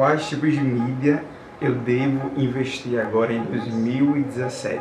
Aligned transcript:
quais 0.00 0.30
tipos 0.30 0.54
de 0.54 0.60
mídia 0.60 1.22
eu 1.60 1.74
devo 1.74 2.30
investir 2.38 2.98
agora 2.98 3.34
em 3.34 3.42
2017? 3.42 4.80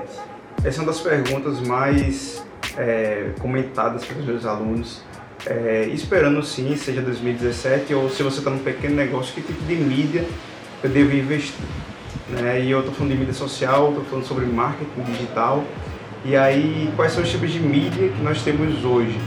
Essa 0.64 0.80
é 0.80 0.82
uma 0.82 0.94
das 0.94 1.02
perguntas 1.02 1.60
mais 1.60 2.42
é, 2.78 3.32
comentadas 3.42 4.06
pelos 4.06 4.24
meus 4.26 4.46
alunos, 4.46 5.04
é, 5.46 5.90
esperando 5.92 6.42
sim, 6.42 6.74
seja 6.78 7.02
2017 7.02 7.94
ou 7.96 8.10
se 8.10 8.24
você 8.24 8.38
está 8.38 8.50
num 8.50 8.60
pequeno 8.60 8.96
negócio, 8.96 9.34
que 9.34 9.42
tipo 9.42 9.62
de 9.66 9.76
mídia 9.76 10.24
eu 10.82 10.90
devo 10.90 11.14
investir. 11.14 11.66
Né? 12.30 12.62
E 12.62 12.72
eu 12.72 12.80
estou 12.80 12.94
falando 12.94 13.12
de 13.12 13.18
mídia 13.18 13.34
social, 13.34 13.90
estou 13.90 14.06
falando 14.06 14.26
sobre 14.26 14.46
marketing 14.46 15.02
digital. 15.02 15.66
E 16.24 16.38
aí, 16.38 16.90
quais 16.96 17.12
são 17.12 17.24
os 17.24 17.30
tipos 17.30 17.52
de 17.52 17.60
mídia 17.60 18.08
que 18.08 18.22
nós 18.24 18.42
temos 18.42 18.86
hoje? 18.86 19.20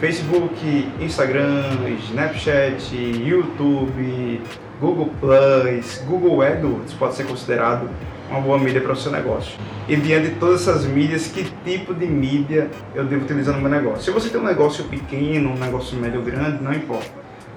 Facebook, 0.00 0.88
Instagram, 1.00 1.96
Snapchat, 2.08 2.94
YouTube, 2.94 4.42
Google 4.80 5.10
Plus, 5.20 6.02
Google 6.06 6.42
AdWords 6.42 6.92
pode 6.94 7.14
ser 7.14 7.24
considerado 7.24 7.88
uma 8.28 8.40
boa 8.40 8.58
mídia 8.58 8.80
para 8.80 8.92
o 8.92 8.96
seu 8.96 9.12
negócio. 9.12 9.58
E 9.88 9.96
diante 9.96 10.30
de 10.30 10.34
todas 10.36 10.62
essas 10.62 10.84
mídias, 10.84 11.28
que 11.28 11.44
tipo 11.64 11.94
de 11.94 12.06
mídia 12.06 12.70
eu 12.94 13.04
devo 13.04 13.24
utilizar 13.24 13.54
no 13.54 13.60
meu 13.60 13.70
negócio? 13.70 14.02
Se 14.02 14.10
você 14.10 14.28
tem 14.28 14.40
um 14.40 14.44
negócio 14.44 14.84
pequeno, 14.84 15.50
um 15.50 15.58
negócio 15.58 15.96
médio 15.98 16.20
ou 16.20 16.26
grande, 16.26 16.62
não 16.62 16.72
importa. 16.72 17.10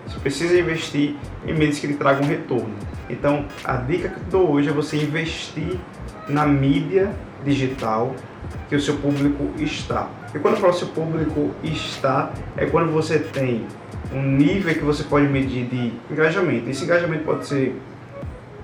Você 0.05 0.19
precisa 0.19 0.57
investir 0.57 1.15
em 1.45 1.53
mídias 1.53 1.79
que 1.79 1.87
lhe 1.87 1.95
tragam 1.95 2.27
retorno. 2.27 2.73
Então, 3.09 3.45
a 3.63 3.75
dica 3.77 4.09
que 4.09 4.17
eu 4.17 4.23
dou 4.29 4.51
hoje 4.51 4.69
é 4.69 4.71
você 4.71 4.97
investir 4.97 5.77
na 6.29 6.45
mídia 6.45 7.11
digital 7.43 8.15
que 8.69 8.75
o 8.75 8.81
seu 8.81 8.95
público 8.97 9.49
está. 9.57 10.09
E 10.33 10.39
quando 10.39 10.55
eu 10.55 10.61
falo 10.61 10.73
seu 10.73 10.87
público 10.89 11.51
está, 11.63 12.31
é 12.55 12.65
quando 12.65 12.91
você 12.91 13.19
tem 13.19 13.65
um 14.13 14.21
nível 14.21 14.73
que 14.73 14.83
você 14.83 15.03
pode 15.03 15.27
medir 15.27 15.65
de 15.65 15.93
engajamento. 16.11 16.69
Esse 16.69 16.83
engajamento 16.83 17.23
pode 17.23 17.45
ser 17.45 17.79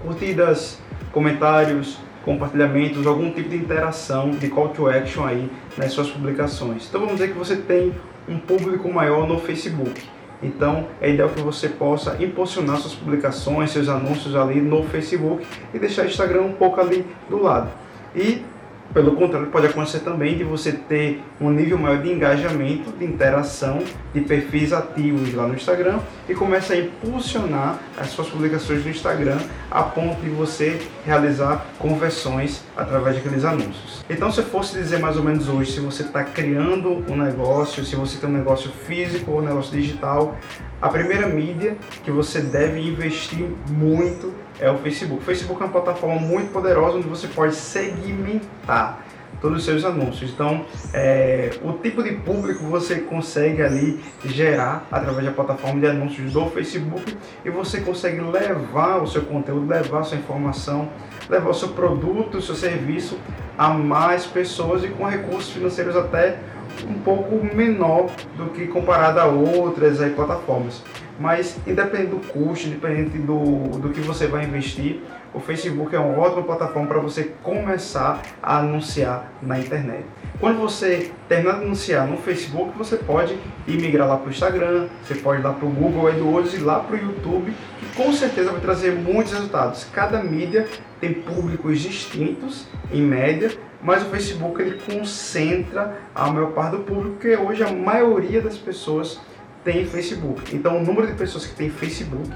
curtidas, 0.02 0.80
comentários, 1.12 2.00
compartilhamentos, 2.24 3.06
algum 3.06 3.32
tipo 3.32 3.50
de 3.50 3.58
interação, 3.58 4.32
de 4.32 4.48
call 4.50 4.70
to 4.70 4.88
action 4.88 5.26
aí 5.26 5.50
nas 5.78 5.92
suas 5.92 6.10
publicações. 6.10 6.88
Então 6.88 7.02
vamos 7.02 7.16
dizer 7.16 7.32
que 7.32 7.38
você 7.38 7.56
tem 7.56 7.94
um 8.28 8.38
público 8.38 8.92
maior 8.92 9.28
no 9.28 9.40
Facebook. 9.40 10.02
Então 10.44 10.88
é 11.02 11.10
ideal 11.10 11.30
que 11.30 11.42
você 11.42 11.70
possa 11.70 12.18
impulsionar 12.22 12.78
suas 12.78 12.94
publicações, 12.94 13.72
seus 13.72 13.88
anúncios 13.88 14.36
ali 14.36 14.60
no 14.62 14.84
Facebook 14.84 15.46
e 15.74 15.80
deixar 15.80 16.04
o 16.04 16.08
Instagram 16.08 16.42
um 16.42 16.54
pouco 16.54 16.82
ali 16.82 17.06
do 17.30 17.42
lado. 17.42 17.70
E 18.16 18.44
pelo 18.94 19.16
contrário, 19.16 19.48
pode 19.48 19.68
acontecer 19.68 20.00
também 20.00 20.38
de 20.38 20.44
você 20.44 20.72
ter 20.72 21.24
um 21.42 21.50
nível 21.50 21.78
maior 21.78 22.02
de 22.02 22.12
engajamento, 22.12 22.92
de 22.92 23.06
interação, 23.06 23.84
de 24.14 24.22
perfis 24.22 24.72
ativos 24.72 25.34
lá 25.34 25.48
no 25.48 25.56
Instagram 25.56 26.00
e 26.30 26.36
começa 26.36 26.74
a 26.74 26.78
impulsionar 26.78 27.80
as 27.98 28.10
suas 28.10 28.30
publicações 28.30 28.84
no 28.84 28.92
Instagram 28.92 29.40
a 29.72 29.82
ponto 29.84 30.22
de 30.22 30.30
você 30.30 30.80
realizar 31.06 31.66
conversões 31.80 32.64
através 32.78 33.16
daqueles 33.16 33.44
anúncios. 33.44 34.04
Então, 34.10 34.32
se 34.32 34.42
eu 34.42 34.46
fosse 34.46 34.78
dizer 34.78 35.00
mais 35.00 35.18
ou 35.18 35.24
menos 35.24 35.50
hoje, 35.50 35.72
se 35.72 35.80
você 35.80 36.04
está 36.04 36.24
criando 36.24 37.04
um 37.10 37.16
negócio, 37.16 37.84
se 37.84 37.96
você 37.96 38.18
tem 38.18 38.30
um 38.30 38.34
negócio 38.34 38.70
físico 38.86 39.32
ou 39.32 39.40
um 39.40 39.44
negócio 39.44 39.72
digital, 39.72 40.38
a 40.82 40.90
primeira 40.90 41.28
mídia 41.28 41.78
que 42.04 42.12
você 42.12 42.42
deve 42.42 42.80
investir 42.80 43.48
muito 43.70 44.34
é 44.60 44.70
o 44.70 44.78
Facebook. 44.78 45.22
O 45.22 45.26
Facebook 45.26 45.62
é 45.62 45.66
uma 45.66 45.72
plataforma 45.72 46.20
muito 46.20 46.52
poderosa 46.52 46.98
onde 46.98 47.08
você 47.08 47.28
pode 47.28 47.56
segmentar 47.56 49.04
todos 49.42 49.60
os 49.60 49.66
seus 49.66 49.84
anúncios. 49.84 50.32
Então, 50.32 50.66
é, 50.94 51.52
o 51.62 51.74
tipo 51.74 52.02
de 52.02 52.14
público 52.14 52.64
você 52.64 53.02
consegue 53.02 53.62
ali 53.62 54.00
gerar 54.24 54.88
através 54.90 55.26
da 55.26 55.34
plataforma 55.34 55.82
de 55.82 55.88
anúncios 55.88 56.32
do 56.32 56.46
Facebook 56.50 57.18
e 57.44 57.50
você 57.50 57.82
consegue 57.82 58.22
levar 58.22 59.02
o 59.02 59.08
seu 59.08 59.24
conteúdo, 59.24 59.68
levar 59.68 60.00
a 60.00 60.04
sua 60.04 60.18
informação, 60.18 60.90
levar 61.30 61.50
o 61.50 61.54
seu 61.54 61.70
produto, 61.70 62.38
o 62.38 62.42
seu 62.42 62.56
serviço 62.56 63.18
a 63.58 63.70
mais 63.70 64.26
pessoas 64.26 64.84
e 64.84 64.88
com 64.88 65.06
recursos 65.06 65.52
financeiros 65.52 65.96
até 65.96 66.40
um 66.88 66.94
pouco 66.96 67.44
menor 67.56 68.10
do 68.38 68.48
que 68.48 68.68
comparado 68.68 69.20
a 69.20 69.26
outras 69.26 70.02
aí, 70.02 70.12
plataformas. 70.12 70.84
Mas 71.20 71.58
independente 71.68 72.10
do 72.10 72.18
custo, 72.18 72.68
independente 72.68 73.18
do, 73.18 73.80
do 73.80 73.90
que 73.90 74.02
você 74.02 74.28
vai 74.28 74.46
investir, 74.46 75.02
o 75.34 75.40
Facebook 75.40 75.96
é 75.96 76.00
uma 76.00 76.18
ótima 76.20 76.44
plataforma 76.44 76.88
para 76.88 77.00
você 77.00 77.32
começar 77.42 78.22
a 78.42 78.60
anunciar 78.60 79.32
na 79.42 79.60
internet. 79.60 80.06
Quando 80.40 80.60
você 80.60 81.12
terminar 81.28 81.60
de 81.60 81.66
anunciar 81.66 82.08
no 82.08 82.18
Facebook, 82.18 82.78
você 82.78 82.98
pode 82.98 83.38
ir 83.68 83.82
migrar 83.82 84.08
lá 84.08 84.18
para 84.18 84.28
o 84.28 84.32
Instagram, 84.32 84.88
você 85.04 85.16
pode 85.16 85.42
ir 85.42 85.44
lá 85.44 85.54
para 85.54 85.66
o 85.66 85.72
Google 85.72 86.08
AdWords 86.08 86.54
e 86.54 86.58
lá 86.58 86.80
para 86.80 86.96
o 86.96 87.00
YouTube, 87.00 87.54
que 87.80 87.86
com 87.96 88.12
certeza 88.14 88.52
vai 88.52 88.62
trazer 88.62 88.92
muitos 88.92 89.34
resultados. 89.34 89.88
Cada 89.92 90.22
mídia 90.22 90.68
tem 91.00 91.14
públicos 91.14 91.80
distintos, 91.80 92.68
em 92.92 93.02
média, 93.02 93.52
mas 93.82 94.04
o 94.04 94.06
Facebook 94.06 94.62
ele 94.62 94.80
concentra 94.86 95.98
a 96.14 96.30
maior 96.30 96.52
parte 96.52 96.78
do 96.78 96.84
público, 96.84 97.16
porque 97.16 97.36
hoje 97.36 97.64
a 97.64 97.72
maioria 97.72 98.42
das 98.42 98.58
pessoas 98.58 99.20
tem 99.64 99.86
Facebook. 99.86 100.56
Então 100.56 100.78
o 100.78 100.84
número 100.84 101.08
de 101.08 101.14
pessoas 101.14 101.46
que 101.46 101.56
tem 101.56 101.70
Facebook 101.70 102.30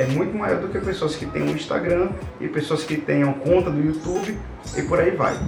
é 0.00 0.06
muito 0.06 0.34
maior 0.34 0.62
do 0.62 0.68
que 0.68 0.78
pessoas 0.78 1.14
que 1.14 1.26
têm 1.26 1.42
um 1.42 1.50
Instagram 1.50 2.08
e 2.40 2.48
pessoas 2.48 2.82
que 2.84 2.96
tenham 2.96 3.34
conta 3.34 3.70
do 3.70 3.84
YouTube 3.84 4.34
e 4.74 4.82
por 4.82 4.98
aí 4.98 5.10
vai. 5.10 5.38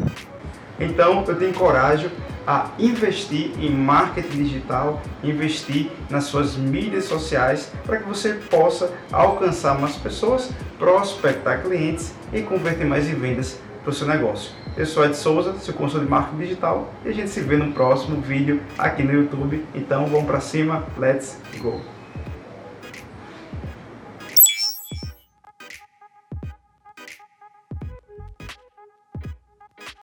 Então 0.79 1.25
eu 1.27 1.39
te 1.39 1.47
encorajo 1.47 2.11
a 2.47 2.71
investir 2.79 3.53
em 3.59 3.71
marketing 3.71 4.45
digital, 4.45 5.01
investir 5.25 5.91
nas 6.11 6.25
suas 6.25 6.55
mídias 6.55 7.05
sociais 7.05 7.73
para 7.87 7.97
que 7.97 8.05
você 8.05 8.35
possa 8.51 8.93
alcançar 9.11 9.81
mais 9.81 9.97
pessoas, 9.97 10.51
prospectar 10.79 11.63
clientes 11.63 12.13
e 12.31 12.43
converter 12.43 12.85
mais 12.85 13.09
em 13.09 13.15
vendas 13.15 13.59
para 13.83 13.91
o 13.91 13.95
seu 13.95 14.07
negócio. 14.07 14.53
Eu 14.77 14.85
sou 14.85 15.05
Ed 15.05 15.17
Souza, 15.17 15.55
seu 15.61 15.73
consultor 15.73 16.05
de 16.05 16.11
marketing 16.11 16.43
digital 16.43 16.93
e 17.07 17.09
a 17.09 17.13
gente 17.13 17.31
se 17.31 17.41
vê 17.41 17.57
no 17.57 17.73
próximo 17.73 18.21
vídeo 18.21 18.61
aqui 18.77 19.03
no 19.03 19.15
YouTube. 19.15 19.65
Então 19.75 20.07
vamos 20.07 20.27
para 20.27 20.41
cima, 20.41 20.85
let's 20.99 21.39
go! 21.59 21.92